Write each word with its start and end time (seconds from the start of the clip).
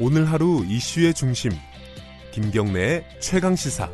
오늘 0.00 0.30
하루 0.30 0.64
이슈의 0.64 1.12
중심 1.12 1.50
김경래의 2.32 3.04
최강 3.20 3.56
시사 3.56 3.90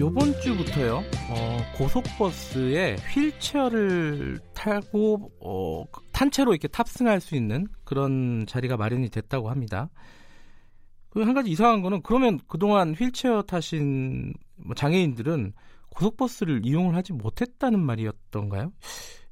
요번 0.00 0.32
주부터요 0.40 0.96
어, 1.30 1.58
고속버스에 1.76 2.96
휠체어를 3.14 4.40
타고 4.52 5.30
어, 5.40 5.84
탄체로 6.10 6.54
이렇게 6.54 6.66
탑승할 6.66 7.20
수 7.20 7.36
있는 7.36 7.68
그런 7.84 8.46
자리가 8.48 8.76
마련이 8.76 9.08
됐다고 9.10 9.48
합니다. 9.48 9.90
그한 11.10 11.34
가지 11.34 11.50
이상한 11.50 11.82
거는 11.82 12.02
그러면 12.02 12.40
그동안 12.48 12.94
휠체어 12.94 13.42
타신 13.42 14.34
뭐 14.56 14.74
장애인들은 14.74 15.52
고속버스를 15.90 16.62
이용을 16.64 16.96
하지 16.96 17.12
못했다는 17.12 17.78
말이었던가요? 17.78 18.72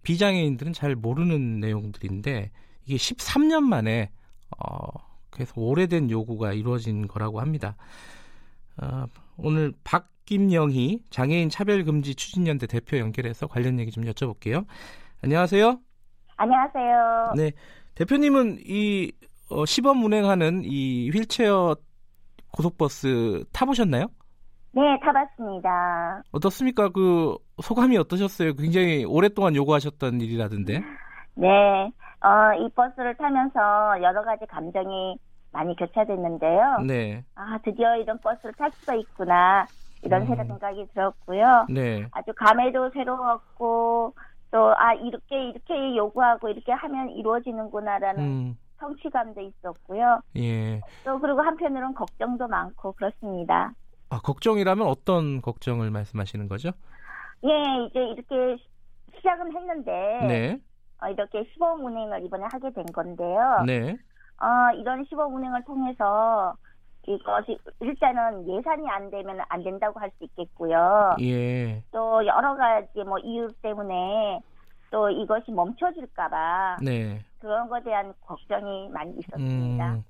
비장애인들은 0.04 0.72
잘 0.72 0.94
모르는 0.94 1.58
내용들인데 1.58 2.52
이게 2.84 2.96
13년 2.96 3.62
만에 3.62 4.10
어, 4.58 4.88
그래서 5.30 5.52
오래된 5.56 6.10
요구가 6.10 6.52
이루어진 6.52 7.08
거라고 7.08 7.40
합니다. 7.40 7.76
어, 8.80 9.06
오늘 9.36 9.72
박김영희 9.84 11.04
장애인 11.10 11.48
차별금지 11.48 12.14
추진연대 12.14 12.66
대표 12.66 12.98
연결해서 12.98 13.46
관련 13.46 13.78
얘기 13.78 13.90
좀 13.90 14.04
여쭤볼게요. 14.04 14.66
안녕하세요. 15.22 15.78
안녕하세요. 16.36 17.32
네, 17.36 17.52
대표님은 17.94 18.58
이 18.66 19.12
어, 19.50 19.64
시범 19.66 20.04
운행하는 20.04 20.62
이 20.64 21.10
휠체어 21.10 21.76
고속버스 22.52 23.44
타보셨나요? 23.52 24.08
네, 24.74 24.80
타봤습니다. 25.04 26.22
어떻습니까? 26.32 26.88
그 26.88 27.36
소감이 27.62 27.96
어떠셨어요? 27.98 28.54
굉장히 28.54 29.04
오랫동안 29.04 29.54
요구하셨던 29.54 30.20
일이라던데. 30.20 30.80
네, 31.34 31.48
어, 32.24 32.54
이 32.54 32.68
버스를 32.74 33.16
타면서 33.16 34.02
여러 34.02 34.22
가지 34.22 34.46
감정이 34.46 35.16
많이 35.50 35.74
교차됐는데요. 35.76 36.78
네, 36.86 37.24
아, 37.34 37.58
드디어 37.64 37.96
이런 37.96 38.18
버스를 38.20 38.54
탈 38.54 38.72
수가 38.80 38.94
있구나. 38.94 39.68
이런 40.02 40.22
음. 40.22 40.26
생각이 40.26 40.86
들었고요. 40.94 41.66
네, 41.70 42.06
아주 42.12 42.32
감회도 42.36 42.90
새로웠고, 42.90 44.14
또, 44.50 44.74
아, 44.76 44.94
이렇게, 44.94 45.48
이렇게 45.50 45.96
요구하고, 45.96 46.48
이렇게 46.48 46.72
하면 46.72 47.10
이루어지는구나라는 47.10 48.20
음, 48.22 48.58
성취감도 48.80 49.40
있었고요. 49.40 50.20
예. 50.36 50.80
또, 51.04 51.18
그리고 51.20 51.40
한편으로는 51.42 51.94
걱정도 51.94 52.48
많고, 52.48 52.92
그렇습니다. 52.94 53.72
아, 54.10 54.18
걱정이라면 54.20 54.86
어떤 54.86 55.40
걱정을 55.40 55.90
말씀하시는 55.90 56.48
거죠? 56.48 56.70
예, 57.44 57.86
이제 57.86 58.00
이렇게 58.00 58.56
시- 58.62 59.16
시작은 59.16 59.54
했는데, 59.56 59.90
네, 60.26 60.52
어, 60.54 60.71
이렇게 61.08 61.44
시범 61.52 61.84
운행을 61.84 62.24
이번에 62.24 62.44
하게 62.50 62.70
된 62.72 62.84
건데요. 62.86 63.62
네, 63.66 63.96
어, 64.40 64.74
이런 64.76 65.04
시범 65.04 65.34
운행을 65.34 65.64
통해서 65.64 66.54
이것이 67.06 67.58
일단은 67.80 68.48
예산이 68.48 68.88
안 68.88 69.10
되면 69.10 69.40
안 69.48 69.62
된다고 69.62 69.98
할 69.98 70.10
수 70.18 70.24
있겠고요. 70.24 71.16
예, 71.20 71.82
또 71.90 72.24
여러 72.26 72.54
가지 72.56 73.02
뭐 73.04 73.18
이유 73.18 73.48
때문에 73.62 74.40
또 74.90 75.08
이것이 75.10 75.50
멈춰질까봐 75.50 76.78
네. 76.82 77.18
그런 77.40 77.68
것에 77.68 77.84
대한 77.84 78.12
걱정이 78.26 78.88
많이 78.90 79.12
있었습니다. 79.18 79.94
음, 79.94 80.04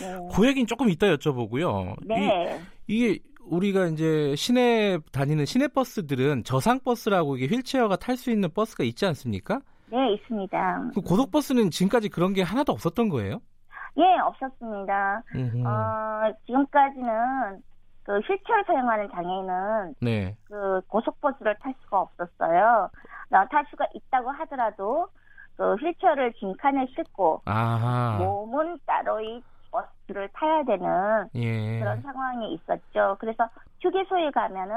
네. 0.00 0.28
그 0.34 0.46
얘기는 0.46 0.66
조금 0.66 0.88
이따 0.88 1.06
여쭤보고요. 1.08 1.96
네. 2.06 2.58
이, 2.86 2.96
이게 2.96 3.18
우리가 3.44 3.86
이제 3.86 4.34
시내 4.36 4.98
다니는 5.12 5.44
시내 5.44 5.68
버스들은 5.68 6.44
저상 6.44 6.78
버스라고 6.80 7.36
이게 7.36 7.54
휠체어가 7.54 7.96
탈 7.96 8.16
수 8.16 8.30
있는 8.30 8.48
버스가 8.54 8.84
있지 8.84 9.04
않습니까? 9.06 9.60
네, 9.90 10.14
있습니다. 10.14 10.90
그 10.94 11.00
고속버스는 11.00 11.70
지금까지 11.70 12.08
그런 12.08 12.32
게 12.32 12.42
하나도 12.42 12.72
없었던 12.72 13.08
거예요? 13.08 13.40
예, 13.96 14.18
없었습니다. 14.20 15.22
음흠. 15.34 15.66
어, 15.66 16.32
지금까지는 16.46 17.62
그 18.04 18.18
휠체어 18.20 18.62
사용하는 18.66 19.08
장애인은 19.10 19.94
네, 20.00 20.36
그 20.44 20.80
고속버스를 20.88 21.56
탈 21.60 21.74
수가 21.82 22.00
없었어요. 22.00 22.90
어, 23.32 23.44
탈 23.50 23.64
수가 23.70 23.86
있다고 23.94 24.30
하더라도 24.30 25.08
그 25.56 25.74
휠체어를 25.74 26.32
빈칸에 26.32 26.86
싣고 26.96 27.42
아하, 27.44 28.16
몸은 28.18 28.78
따로 28.86 29.20
이 29.20 29.42
버스를 29.70 30.28
타야 30.32 30.64
되는 30.64 31.28
예, 31.34 31.78
그런 31.80 32.00
상황이 32.02 32.54
있었죠. 32.54 33.16
그래서 33.20 33.48
휴게소에 33.80 34.30
가면은 34.30 34.74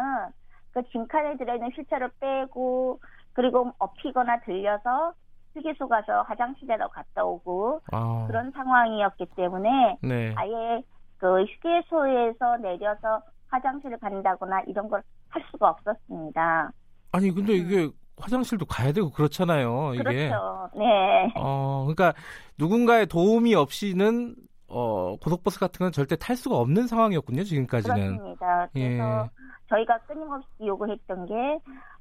그 0.73 0.81
빈칸에 0.81 1.38
들어있는 1.38 1.72
휠체어를 1.72 2.09
빼고 2.19 3.00
그리고 3.33 3.71
업히거나 3.79 4.39
들려서 4.41 5.13
휴게소 5.55 5.88
가서 5.88 6.23
화장실에로 6.23 6.89
갔다 6.89 7.23
오고 7.23 7.81
아, 7.91 8.25
그런 8.27 8.51
상황이었기 8.51 9.27
때문에 9.35 9.97
네, 10.01 10.33
아예 10.35 10.81
그 11.17 11.43
휴게소에서 11.43 12.57
내려서 12.57 13.22
화장실을 13.49 13.97
간다거나 13.99 14.61
이런 14.67 14.89
걸 14.89 15.01
할 15.33 15.43
수가 15.51 15.69
없었습니다. 15.69 16.72
아니 17.11 17.31
근데 17.31 17.53
이게 17.53 17.89
화장실도 18.17 18.66
가야 18.66 18.91
되고 18.91 19.09
그렇잖아요. 19.09 19.93
이게. 19.95 20.03
그렇죠. 20.03 20.69
네. 20.77 21.33
어, 21.35 21.85
그러니까 21.85 22.13
누군가의 22.59 23.07
도움이 23.07 23.55
없이는 23.55 24.35
어, 24.67 25.16
고속버스 25.17 25.59
같은 25.59 25.79
건 25.85 25.91
절대 25.91 26.16
탈 26.16 26.35
수가 26.35 26.57
없는 26.57 26.88
상황이었군요, 26.88 27.43
지금까지는. 27.43 28.17
그렇습니다. 28.17 28.67
그래서 28.73 29.23
예. 29.25 29.29
저희가 29.69 29.97
끊임없이 30.07 30.47
요구했던 30.62 31.25
게 31.25 31.34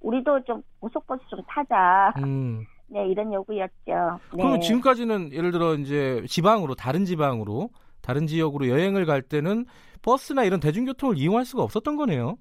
우리도 0.01 0.45
좀 0.45 0.63
고속버스 0.81 1.23
좀 1.29 1.41
타자. 1.49 2.13
음. 2.19 2.65
네, 2.89 3.07
이런 3.09 3.33
요구였죠. 3.33 3.73
네. 3.87 4.43
그럼 4.43 4.61
지금까지는 4.61 5.33
예를 5.33 5.51
들어 5.51 5.75
이제 5.75 6.23
지방으로 6.29 6.75
다른 6.75 7.05
지방으로 7.07 7.71
다른 8.03 8.27
지역으로 8.27 8.69
여행을 8.69 9.07
갈 9.07 9.23
때는 9.23 9.65
버스나 10.03 10.43
이런 10.45 10.61
대중교통을 10.61 11.17
이용할 11.17 11.45
수가 11.47 11.63
없었던 11.63 11.97
거네요. 11.97 12.37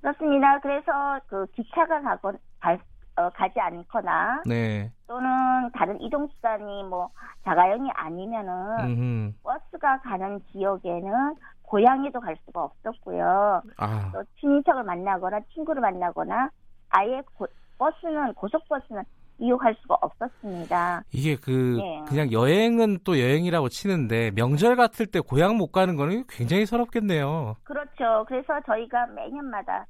그렇습니다. 0.00 0.58
그래서 0.60 0.92
그 1.26 1.44
기차가 1.54 2.00
가건 2.00 2.38
갈- 2.60 2.78
어, 3.16 3.30
가지 3.30 3.60
않거나 3.60 4.42
네. 4.46 4.90
또는 5.06 5.28
다른 5.74 6.00
이동 6.00 6.26
수단이 6.28 6.82
뭐 6.84 7.10
자가용이 7.44 7.88
아니면은 7.94 8.52
음. 8.80 9.34
버스가 9.42 10.00
가는 10.00 10.40
지역에는 10.52 11.34
고향에도 11.78 12.20
갈 12.20 12.36
수가 12.46 12.62
없었고요. 12.62 13.60
아. 13.78 14.10
또 14.12 14.22
친인척을 14.38 14.84
만나거나 14.84 15.40
친구를 15.52 15.80
만나거나 15.82 16.48
아예 16.90 17.20
고- 17.34 17.48
버스는 17.78 18.32
고속버스는 18.34 19.02
이용할 19.38 19.74
수가 19.82 19.96
없었습니다. 20.00 21.02
이게 21.12 21.34
그 21.34 21.50
네. 21.80 22.04
그냥 22.06 22.30
여행은 22.30 22.98
또 23.02 23.18
여행이라고 23.18 23.68
치는데 23.70 24.30
명절 24.36 24.76
같을 24.76 25.06
때 25.06 25.18
고향 25.18 25.56
못 25.56 25.72
가는 25.72 25.96
거는 25.96 26.26
굉장히 26.28 26.64
서럽겠네요. 26.64 27.56
그렇죠. 27.64 28.24
그래서 28.28 28.60
저희가 28.66 29.06
매년마다 29.06 29.84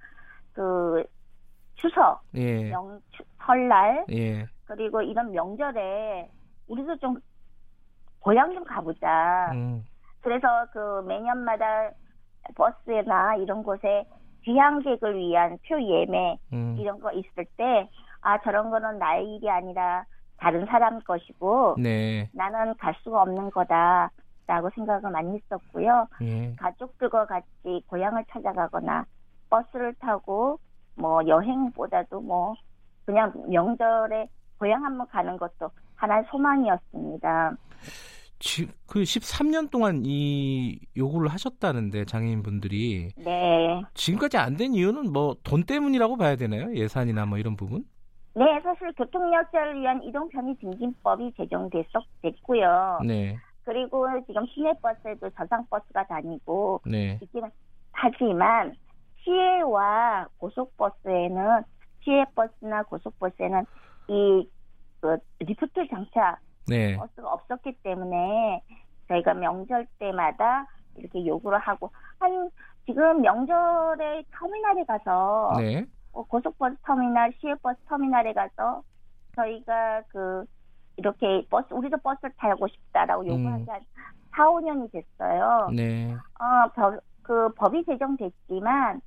그 0.54 1.04
추석, 1.74 2.22
예. 2.34 2.70
명 2.70 2.98
추- 3.10 3.24
설날 3.44 4.06
예. 4.10 4.46
그리고 4.64 5.02
이런 5.02 5.30
명절에 5.32 6.30
우리도 6.68 6.96
좀 6.96 7.16
고향 8.20 8.54
좀 8.54 8.64
가보자. 8.64 9.50
음. 9.52 9.84
그래서 10.24 10.48
그 10.72 11.04
매년마다 11.06 11.90
버스나 12.56 13.36
이런 13.36 13.62
곳에 13.62 14.04
귀향객을 14.42 15.16
위한 15.16 15.58
표 15.66 15.80
예매 15.80 16.36
음. 16.52 16.76
이런 16.78 16.98
거 16.98 17.12
있을 17.12 17.44
때 17.56 17.88
아 18.24 18.38
저런 18.42 18.70
거는 18.70 18.98
나의 18.98 19.36
일이 19.36 19.48
아니라 19.48 20.04
다른 20.38 20.64
사람 20.66 21.00
것이고 21.00 21.76
네. 21.78 22.28
나는 22.32 22.74
갈 22.78 22.94
수가 23.02 23.22
없는 23.22 23.50
거다라고 23.50 24.70
생각을 24.74 25.10
많이 25.10 25.36
했었고요. 25.36 26.08
예. 26.22 26.56
가족들과 26.56 27.26
같이 27.26 27.84
고향을 27.86 28.24
찾아가거나 28.30 29.04
버스를 29.50 29.94
타고 30.00 30.58
뭐 30.96 31.26
여행보다도 31.26 32.20
뭐 32.22 32.54
그냥 33.04 33.32
명절에 33.48 34.28
고향 34.58 34.84
한번 34.84 35.06
가는 35.08 35.36
것도 35.36 35.70
하나의 35.96 36.24
소망이었습니다. 36.30 37.56
지, 38.44 38.68
그 38.86 39.00
13년 39.00 39.70
동안 39.70 40.02
이 40.04 40.78
요구를 40.98 41.28
하셨다는데 41.28 42.04
장애인분들이 42.04 43.08
네. 43.16 43.80
지금까지 43.94 44.36
안 44.36 44.56
된 44.58 44.74
이유는 44.74 45.12
뭐 45.14 45.34
돈 45.42 45.64
때문이라고 45.64 46.18
봐야 46.18 46.36
되나요? 46.36 46.70
예산이나 46.74 47.24
뭐 47.24 47.38
이런 47.38 47.56
부분? 47.56 47.84
네, 48.36 48.44
사실 48.62 48.92
교통약자를 48.92 49.80
위한 49.80 50.02
이동 50.02 50.28
편의 50.28 50.56
증진법이 50.60 51.32
제정됐었고요. 51.38 52.98
네. 53.06 53.38
그리고 53.64 54.06
지금 54.26 54.44
시내버스에도 54.46 55.30
저상버스가 55.30 56.06
다니고 56.06 56.82
네. 56.84 57.18
하지만 57.92 58.74
시외와 59.22 60.26
고속버스에는 60.36 61.62
시외버스나 62.04 62.82
고속버스에는 62.84 63.64
이 64.08 64.46
그 65.00 65.18
리프트 65.40 65.86
장착 65.90 66.38
네. 66.68 66.96
버스가 66.96 67.32
없었기 67.32 67.72
때문에 67.82 68.62
저희가 69.08 69.34
명절 69.34 69.86
때마다 69.98 70.66
이렇게 70.96 71.26
요구를 71.26 71.58
하고 71.58 71.90
한 72.18 72.50
지금 72.86 73.20
명절에 73.22 74.24
터미널에 74.32 74.84
가서 74.84 75.52
네. 75.58 75.84
어, 76.12 76.22
고속버스 76.24 76.76
터미널, 76.84 77.32
시외버스 77.40 77.78
터미널에 77.88 78.32
가서 78.32 78.82
저희가 79.36 80.02
그 80.08 80.44
이렇게 80.96 81.44
버스 81.50 81.72
우리도 81.72 81.96
버스를 81.98 82.32
타고 82.36 82.68
싶다라고 82.68 83.26
요구한 83.26 83.60
음. 83.60 83.64
게 83.66 83.72
한 83.72 83.80
4, 84.36 84.46
5년이 84.50 84.90
됐어요. 84.90 85.68
네. 85.74 86.12
어, 86.12 86.68
법, 86.74 87.00
그 87.22 87.48
법이 87.54 87.84
제정됐지만 87.84 89.00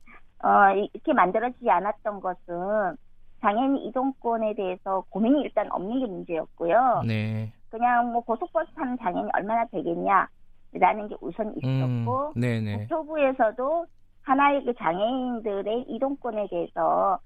어, 0.44 0.72
이- 0.76 0.90
이렇게 0.94 1.12
만들어지지 1.14 1.70
않았던 1.70 2.22
것은 2.22 2.96
장애인 3.42 3.78
이동권에 3.78 4.56
대해서 4.56 5.04
고민이 5.10 5.42
일단 5.42 5.72
없는 5.72 6.00
게 6.00 6.06
문제였고요. 6.06 7.04
네. 7.08 7.54
그냥 7.70 8.12
뭐 8.12 8.22
고속버스 8.22 8.72
타는 8.76 8.98
장애인이 9.00 9.30
얼마나 9.34 9.66
되겠냐라는 9.66 11.08
게 11.10 11.16
우선 11.22 11.48
음. 11.48 11.54
있었고 11.58 12.34
네, 12.36 12.60
네. 12.62 12.78
국토부에서도 12.78 13.86
하나의 14.24 14.66
그 14.66 14.74
장애인들의 14.74 15.86
이동권에 15.88 16.48
대해서 16.50 17.20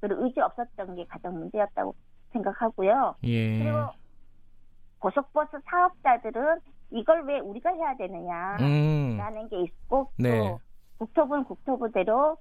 그 0.00 0.08
의지 0.10 0.40
없었던 0.40 0.96
게 0.96 1.04
가장 1.06 1.34
문제였다고 1.38 1.94
생각하고요. 2.32 3.16
예. 3.24 3.58
그리고 3.58 3.78
고속버스 4.98 5.58
사업자들은 5.64 6.58
이걸 6.90 7.24
왜 7.26 7.38
우리가 7.40 7.70
해야 7.70 7.96
되느냐라는 7.96 9.42
음. 9.42 9.48
게 9.48 9.60
있고 9.62 10.10
네. 10.18 10.38
또 10.38 10.60
국토부는 10.98 11.44
국토부대로 11.44 12.36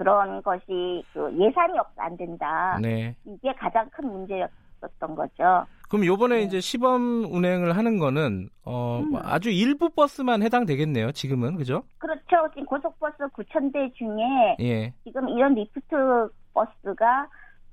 그런 0.00 0.42
것이 0.42 1.04
그 1.12 1.30
예산이 1.38 1.78
없안 1.78 2.16
된다. 2.16 2.78
네. 2.80 3.14
이게 3.26 3.52
가장 3.52 3.86
큰 3.90 4.10
문제였었던 4.10 5.14
거죠. 5.14 5.66
그럼 5.90 6.06
요번에 6.06 6.36
네. 6.36 6.42
이제 6.44 6.58
시범 6.58 7.26
운행을 7.30 7.76
하는 7.76 7.98
거는 7.98 8.48
어 8.64 9.02
음. 9.04 9.16
아주 9.16 9.50
일부 9.50 9.90
버스만 9.90 10.42
해당되겠네요. 10.42 11.12
지금은 11.12 11.56
그죠? 11.56 11.82
그렇죠. 11.98 12.48
지금 12.54 12.64
고속버스 12.64 13.28
9천 13.36 13.74
대 13.74 13.92
중에 13.92 14.56
예. 14.60 14.94
지금 15.04 15.28
이런 15.28 15.52
리프트 15.52 16.30
버스가 16.54 17.28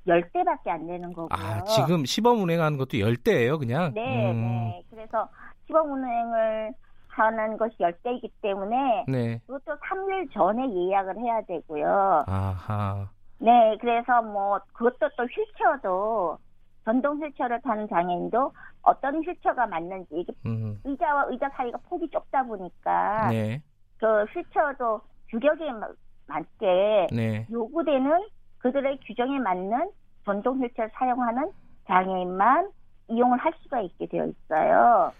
10대밖에 0.05 0.67
안 0.67 0.85
되는 0.85 1.13
거고요. 1.13 1.29
아, 1.31 1.63
지금 1.63 2.03
시범 2.03 2.41
운행하는 2.41 2.77
것도 2.77 2.99
열대예요, 2.99 3.57
그냥. 3.57 3.93
네, 3.93 4.31
음. 4.31 4.41
네. 4.41 4.83
그래서 4.89 5.29
시범 5.65 5.93
운행을 5.93 6.73
하는 7.17 7.57
것이 7.57 7.75
10대이기 7.79 8.31
때문에 8.41 9.05
네. 9.07 9.39
그것도 9.47 9.77
3일 9.79 10.29
전에 10.31 10.69
예약을 10.73 11.17
해야 11.19 11.41
되고요. 11.41 12.25
아하. 12.27 13.09
네, 13.39 13.77
그래서 13.81 14.21
뭐 14.21 14.59
그것도 14.73 15.09
또 15.17 15.23
휠체어도 15.25 16.37
전동 16.85 17.21
휠체어를 17.21 17.61
타는 17.61 17.87
장애인도 17.89 18.51
어떤 18.83 19.23
휠체어가 19.23 19.67
맞는지 19.67 20.07
이게 20.15 20.33
음. 20.45 20.79
의자와 20.83 21.25
의자 21.29 21.49
사이가 21.49 21.79
폭이 21.89 22.09
좁다 22.09 22.43
보니까 22.43 23.27
네. 23.29 23.61
그 23.99 24.23
휠체어도 24.25 25.01
규격에 25.29 25.71
마- 25.71 25.89
맞게 26.27 27.07
네. 27.11 27.47
요구되는 27.51 28.27
그들의 28.59 28.99
규정에 29.05 29.39
맞는 29.39 29.91
전동 30.25 30.59
휠체어를 30.61 30.91
사용하는 30.93 31.51
장애인만 31.87 32.71
이용을 33.09 33.37
할 33.37 33.53
수가 33.63 33.81
있게 33.81 34.07
되어 34.07 34.25
있어요. 34.25 35.13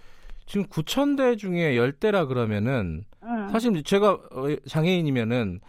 지금 0.47 0.65
9,000대 0.67 1.37
중에 1.37 1.75
10대라 1.75 2.27
그러면은 2.27 3.03
음. 3.21 3.47
사실 3.49 3.83
제가 3.83 4.11
어, 4.13 4.55
장애인이면은 4.67 5.59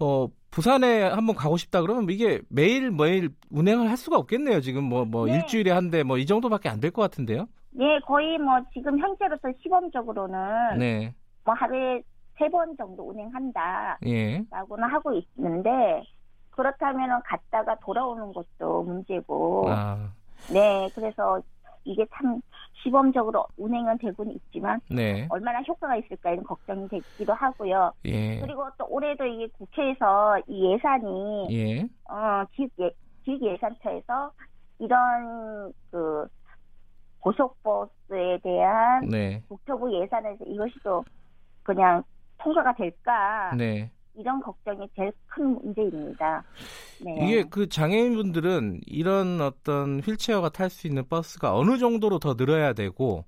어 0.00 0.28
부산에 0.50 1.02
한번 1.02 1.36
가고 1.36 1.56
싶다 1.58 1.82
그러면 1.82 2.06
이게 2.08 2.40
매일 2.48 2.90
매일 2.90 3.28
운행을 3.50 3.90
할 3.90 3.96
수가 3.98 4.16
없겠네요. 4.16 4.60
지금 4.62 4.84
뭐뭐 4.84 5.26
네. 5.26 5.34
일주일에 5.36 5.70
한 5.72 5.90
대 5.90 6.02
뭐 6.04 6.16
이 6.18 6.24
정도밖에 6.24 6.68
안 6.70 6.80
될 6.80 6.90
것 6.90 7.02
같은데요. 7.02 7.46
예, 7.80 7.98
거의 8.06 8.38
뭐 8.38 8.58
지금 8.72 8.98
현재로서 8.98 9.48
시범적으로는 9.62 10.78
네. 10.78 11.14
뭐 11.44 11.54
하루에 11.54 12.00
세 12.38 12.48
번 12.48 12.76
정도 12.76 13.10
운행한다. 13.10 13.98
예. 14.06 14.42
라고는 14.50 14.84
하고 14.88 15.12
있는데 15.36 15.70
그렇다면 16.50 17.20
갔다가 17.24 17.76
돌아오는 17.80 18.32
것도 18.32 18.84
문제고 18.84 19.66
아. 19.68 20.08
네 20.52 20.88
그래서 20.94 21.40
이게 21.84 22.06
참 22.14 22.40
시범적으로 22.82 23.46
운행은 23.56 23.98
되고는 23.98 24.32
있지만 24.32 24.80
네. 24.90 25.26
얼마나 25.30 25.60
효과가 25.62 25.96
있을까 25.96 26.32
이런 26.32 26.44
걱정이 26.44 26.88
되기도 26.88 27.34
하고요 27.34 27.92
예. 28.04 28.40
그리고 28.40 28.68
또 28.78 28.86
올해도 28.88 29.24
이게 29.26 29.48
국회에서 29.58 30.38
이 30.46 30.72
예산이 30.72 31.48
예. 31.50 31.82
어 32.08 32.44
기획 32.52 32.70
예, 32.80 32.90
기획 33.24 33.42
예산처에서 33.42 34.32
이런 34.78 35.72
그 35.90 36.26
고속버스에 37.20 38.38
대한 38.42 39.06
네. 39.08 39.42
국토부 39.48 39.92
예산에서 39.92 40.44
이것이 40.44 40.74
또 40.82 41.04
그냥 41.62 42.02
통과가 42.38 42.74
될까 42.74 43.54
네. 43.56 43.90
이런 44.18 44.40
걱정이 44.40 44.86
제일 44.96 45.12
큰 45.26 45.54
문제입니다. 45.62 46.42
네. 47.04 47.14
이게 47.24 47.44
그 47.44 47.68
장애인분들은 47.68 48.80
이런 48.86 49.40
어떤 49.40 50.00
휠체어가 50.00 50.48
탈 50.48 50.68
수 50.70 50.86
있는 50.88 51.06
버스가 51.08 51.54
어느 51.56 51.78
정도로 51.78 52.18
더 52.18 52.34
늘어야 52.34 52.72
되고 52.72 53.24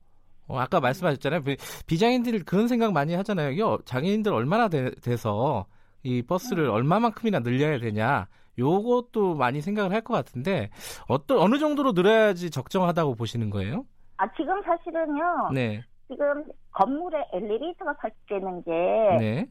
어, 0.49 0.59
아까 0.59 0.81
말씀하셨잖아요. 0.81 1.43
비- 1.43 1.57
비장애인들 1.87 2.45
그런 2.45 2.67
생각 2.67 2.93
많이 2.93 3.15
하잖아요. 3.15 3.51
이게 3.51 3.63
어, 3.63 3.79
장애인들 3.85 4.33
얼마나 4.33 4.69
돼, 4.69 4.91
돼서 5.03 5.67
이 6.03 6.23
버스를 6.23 6.65
음. 6.67 6.71
얼마만큼이나 6.73 7.39
늘려야 7.41 7.79
되냐. 7.79 8.27
요것도 8.59 9.37
많이 9.37 9.61
생각을 9.61 9.93
할 9.93 10.03
것 10.03 10.13
같은데 10.15 10.71
어떤 11.09 11.39
어느 11.39 11.59
정도로 11.59 11.93
늘어야지 11.93 12.51
적정하다고 12.51 13.15
보시는 13.15 13.49
거예요? 13.51 13.85
아 14.17 14.27
지금 14.33 14.61
사실은요. 14.65 15.51
네. 15.55 15.83
지금 16.09 16.45
건물에 16.73 17.17
엘리베이터가 17.33 17.95
설치되는 18.03 18.65
게 18.65 18.71
네. 19.21 19.47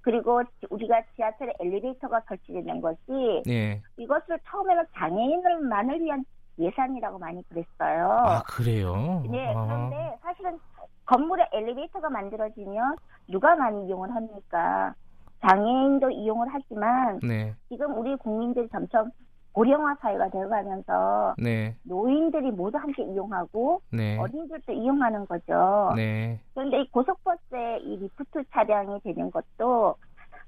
그리고 0.00 0.42
우리가 0.70 1.02
지하철에 1.14 1.52
엘리베이터가 1.60 2.22
설치되는 2.26 2.80
것이 2.80 3.42
네. 3.44 3.82
이것을 3.98 4.38
처음에는 4.48 4.84
장애인을만을 4.94 6.00
위한 6.00 6.24
예산이라고 6.58 7.18
많이 7.18 7.42
그랬어요. 7.48 8.08
아, 8.08 8.42
그래요. 8.42 9.22
네, 9.30 9.52
아. 9.54 9.66
그런데 9.66 10.18
사실은 10.22 10.58
건물에 11.06 11.48
엘리베이터가 11.52 12.08
만들어지면 12.10 12.96
누가 13.28 13.54
많이 13.56 13.86
이용을 13.86 14.14
합니까? 14.14 14.94
장애인도 15.40 16.10
이용을 16.10 16.46
하지만 16.50 17.18
네. 17.20 17.54
지금 17.68 17.98
우리 17.98 18.14
국민들이 18.16 18.68
점점 18.68 19.10
고령화 19.52 19.96
사회가 20.00 20.30
되어가면서 20.30 21.34
네. 21.38 21.76
노인들이 21.82 22.50
모두 22.52 22.78
함께 22.78 23.02
이용하고 23.02 23.82
네. 23.92 24.18
어린이들도 24.18 24.72
이용하는 24.72 25.26
거죠. 25.26 25.92
네. 25.94 26.40
그런데 26.54 26.80
이 26.80 26.90
고속버스의 26.90 27.71
이 27.92 27.96
리프트 27.96 28.44
차량이 28.50 28.98
되는 29.00 29.30
것도 29.30 29.96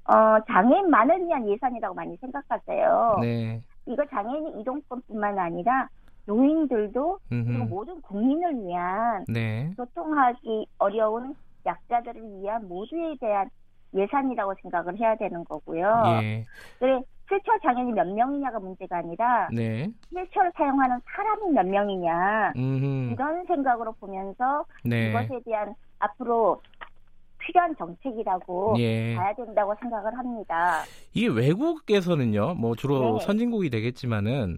어, 0.07 0.39
장애인만을 0.47 1.25
위한 1.25 1.47
예산이라고 1.47 1.95
많이 1.95 2.15
생각하세요. 2.17 3.17
네. 3.21 3.61
이거 3.85 4.03
장애인 4.09 4.59
이동권뿐만 4.59 5.37
아니라 5.37 5.87
노인들도 6.25 7.19
그리고 7.29 7.49
음흠. 7.49 7.69
모든 7.69 8.01
국민을 8.01 8.63
위한 8.63 9.25
네. 9.27 9.71
교통하기 9.77 10.67
어려운 10.79 11.35
약자들을 11.65 12.41
위한 12.41 12.67
모두에 12.67 13.15
대한 13.19 13.49
예산이라고 13.93 14.55
생각을 14.61 14.97
해야 14.97 15.15
되는 15.15 15.43
거고요. 15.45 16.03
예. 16.21 16.45
그래 16.79 17.01
휠체어 17.29 17.57
장애인이 17.63 17.93
몇 17.93 18.07
명이냐가 18.07 18.59
문제가 18.59 18.97
아니라 18.97 19.49
네. 19.51 19.87
휠체어를 20.13 20.51
사용하는 20.55 20.99
사람이 21.05 21.51
몇 21.53 21.65
명이냐 21.65 22.53
음. 22.55 23.09
이런 23.11 23.45
생각으로 23.45 23.93
보면서 23.93 24.65
네. 24.83 25.09
이것에 25.09 25.39
대한 25.45 25.73
앞으로 25.99 26.61
필요한 27.45 27.75
정책이라고 27.77 28.75
예. 28.79 29.15
봐야 29.15 29.33
된다고 29.35 29.75
생각을 29.79 30.17
합니다. 30.17 30.81
이게 31.13 31.27
외국에서는요, 31.27 32.55
뭐 32.55 32.75
주로 32.75 33.17
네. 33.19 33.25
선진국이 33.25 33.69
되겠지만은 33.69 34.57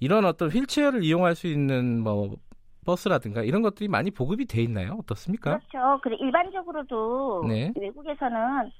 이런 0.00 0.24
어떤 0.24 0.48
휠체어를 0.48 1.02
이용할 1.02 1.34
수 1.34 1.46
있는 1.46 2.00
뭐 2.00 2.36
버스라든가 2.86 3.42
이런 3.42 3.62
것들이 3.62 3.88
많이 3.88 4.10
보급이 4.10 4.46
돼 4.46 4.62
있나요? 4.62 4.96
어떻습니까? 5.00 5.58
그렇죠. 5.58 6.00
그래 6.02 6.16
일반적으로도 6.20 7.44
네. 7.48 7.72
외국에서는 7.78 8.70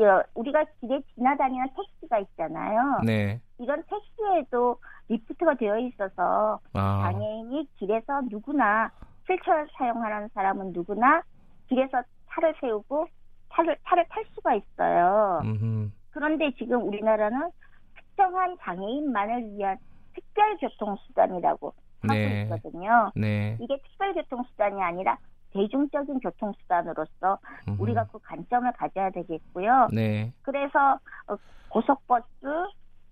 여- 0.00 0.22
우리가 0.34 0.64
길에 0.80 1.00
지나다니는 1.14 1.66
택시가 1.76 2.18
있잖아요. 2.18 3.00
네. 3.04 3.40
이런 3.58 3.82
택시에도 3.88 4.78
리프트가 5.08 5.54
되어 5.54 5.78
있어서 5.78 6.58
아. 6.72 7.02
장애인이 7.12 7.68
길에서 7.78 8.22
누구나 8.28 8.90
휠체어를 9.28 9.68
사용하는 9.78 10.28
사람은 10.34 10.72
누구나 10.72 11.22
길에서 11.68 12.02
차를 12.34 12.54
세우고 12.60 13.06
차를 13.52 13.76
차를 13.86 14.04
탈 14.08 14.24
수가 14.34 14.54
있어요. 14.54 15.40
음흠. 15.44 15.90
그런데 16.10 16.50
지금 16.58 16.86
우리나라는 16.86 17.50
특정한 17.96 18.56
장애인만을 18.60 19.52
위한 19.52 19.78
특별 20.14 20.56
교통수단이라고 20.58 21.66
하고 21.68 22.14
네. 22.14 22.42
있거든요. 22.42 23.10
네. 23.14 23.56
이게 23.60 23.76
특별 23.82 24.14
교통수단이 24.14 24.80
아니라 24.82 25.18
대중적인 25.52 26.20
교통수단으로서 26.20 27.38
음흠. 27.68 27.82
우리가 27.82 28.06
그 28.06 28.18
관점을 28.18 28.70
가져야 28.72 29.10
되겠고요. 29.10 29.88
네. 29.92 30.32
그래서 30.42 30.98
어, 31.28 31.36
고속버스 31.68 32.26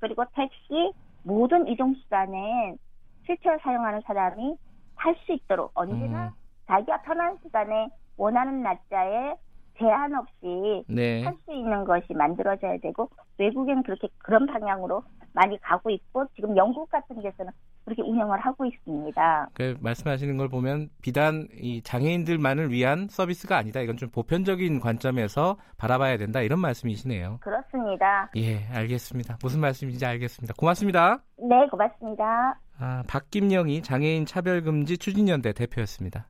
그리고 0.00 0.24
택시 0.34 0.92
모든 1.22 1.66
이동수단에 1.68 2.76
휠체어 3.24 3.58
사용하는 3.62 4.00
사람이 4.04 4.56
탈 4.96 5.14
수 5.24 5.32
있도록 5.32 5.70
언제나 5.74 6.26
음. 6.26 6.30
자기가 6.66 7.02
편한 7.02 7.38
시간에 7.42 7.88
원하는 8.22 8.62
날짜에 8.62 9.34
제한 9.76 10.14
없이 10.14 10.84
네. 10.86 11.24
할수 11.24 11.52
있는 11.52 11.84
것이 11.84 12.14
만들어져야 12.14 12.78
되고 12.78 13.10
외국엔 13.38 13.82
그렇게 13.82 14.06
그런 14.18 14.46
방향으로 14.46 15.02
많이 15.32 15.58
가고 15.60 15.90
있고 15.90 16.26
지금 16.36 16.56
영국 16.56 16.88
같은 16.88 17.20
데서는 17.20 17.50
그렇게 17.84 18.02
운영을 18.02 18.38
하고 18.38 18.64
있습니다. 18.64 19.48
그 19.54 19.76
말씀하시는 19.80 20.36
걸 20.36 20.48
보면 20.48 20.90
비단 21.02 21.48
이 21.54 21.82
장애인들만을 21.82 22.70
위한 22.70 23.08
서비스가 23.10 23.56
아니다. 23.56 23.80
이건 23.80 23.96
좀 23.96 24.08
보편적인 24.10 24.78
관점에서 24.78 25.56
바라봐야 25.76 26.16
된다. 26.16 26.42
이런 26.42 26.60
말씀이시네요. 26.60 27.38
그렇습니다. 27.40 28.30
예, 28.36 28.68
알겠습니다. 28.72 29.38
무슨 29.42 29.60
말씀인지 29.60 30.06
알겠습니다. 30.06 30.54
고맙습니다. 30.56 31.24
네, 31.38 31.66
고맙습니다. 31.68 32.60
아, 32.78 33.02
박김영희 33.08 33.82
장애인 33.82 34.26
차별금지 34.26 34.98
추진연대 34.98 35.54
대표였습니다. 35.54 36.28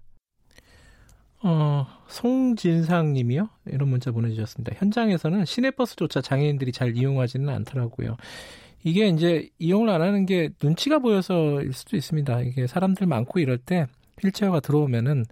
어, 1.45 1.87
송진상 2.07 3.13
님이요? 3.13 3.49
이런 3.67 3.89
문자 3.89 4.13
보내주셨습니다. 4.13 4.77
현장에서는 4.77 5.45
시내버스조차 5.45 6.21
장애인들이 6.21 6.73
잘 6.73 6.97
이용하지는 6.97 7.49
않더라고요. 7.49 8.17
이게 8.85 9.09
이제 9.09 9.49
이용을 9.59 9.89
안 9.91 10.03
하는 10.03 10.27
게 10.27 10.51
눈치가 10.63 10.99
보여서일 10.99 11.73
수도 11.73 11.97
있습니다. 11.97 12.41
이게 12.43 12.67
사람들 12.67 13.07
많고 13.07 13.41
이럴 13.41 13.59
때 13.59 13.87
휠체어가 14.21 14.61
들어오면은 14.61 15.25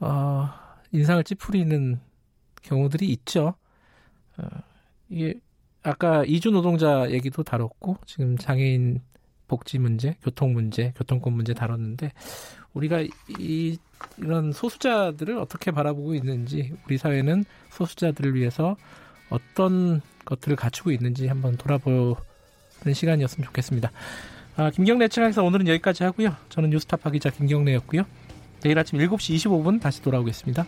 어, 0.00 0.48
인상을 0.92 1.22
찌푸리는 1.24 2.00
경우들이 2.62 3.08
있죠. 3.10 3.54
어, 4.36 4.46
이게 5.08 5.34
아까 5.82 6.24
이주 6.24 6.50
노동자 6.50 7.10
얘기도 7.10 7.42
다뤘고 7.42 7.98
지금 8.06 8.36
장애인 8.36 9.00
복지 9.50 9.80
문제, 9.80 10.14
교통 10.22 10.52
문제, 10.52 10.92
교통권 10.96 11.32
문제 11.32 11.54
다뤘는데 11.54 12.12
우리가 12.72 13.00
이 13.36 13.78
이런 14.16 14.52
소수자들을 14.52 15.36
어떻게 15.38 15.72
바라보고 15.72 16.14
있는지 16.14 16.72
우리 16.86 16.98
사회는 16.98 17.44
소수자들을 17.70 18.36
위해서 18.36 18.76
어떤 19.28 20.02
것들을 20.24 20.54
갖추고 20.54 20.92
있는지 20.92 21.26
한번 21.26 21.56
돌아보 21.56 22.16
그런 22.78 22.94
시간이었으면 22.94 23.44
좋겠습니다. 23.46 23.90
아, 24.56 24.70
김경래 24.70 25.08
측에서 25.08 25.42
오늘은 25.42 25.66
여기까지 25.66 26.04
하고요. 26.04 26.36
저는 26.48 26.70
뉴스타파 26.70 27.10
기자 27.10 27.30
김경래였고요. 27.30 28.04
내일 28.62 28.78
아침 28.78 29.00
7시 29.00 29.34
25분 29.34 29.80
다시 29.80 30.00
돌아오겠습니다. 30.00 30.64